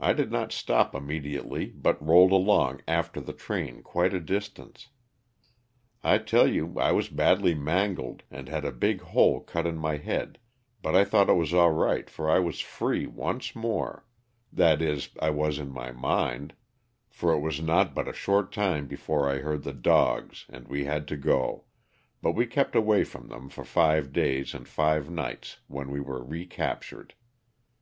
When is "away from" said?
22.74-23.28